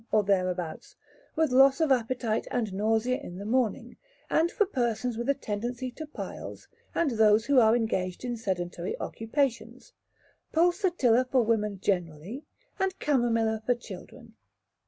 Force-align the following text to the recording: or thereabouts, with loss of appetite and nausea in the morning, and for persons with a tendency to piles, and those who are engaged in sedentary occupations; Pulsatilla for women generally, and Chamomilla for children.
or 0.11 0.23
thereabouts, 0.23 0.95
with 1.35 1.51
loss 1.51 1.79
of 1.79 1.91
appetite 1.91 2.47
and 2.49 2.73
nausea 2.73 3.19
in 3.21 3.37
the 3.37 3.45
morning, 3.45 3.95
and 4.31 4.49
for 4.51 4.65
persons 4.65 5.15
with 5.15 5.29
a 5.29 5.35
tendency 5.35 5.91
to 5.91 6.07
piles, 6.07 6.67
and 6.95 7.11
those 7.11 7.45
who 7.45 7.59
are 7.59 7.75
engaged 7.75 8.25
in 8.25 8.35
sedentary 8.35 8.99
occupations; 8.99 9.93
Pulsatilla 10.53 11.23
for 11.25 11.43
women 11.43 11.79
generally, 11.79 12.41
and 12.79 12.95
Chamomilla 12.99 13.61
for 13.63 13.75
children. 13.75 14.33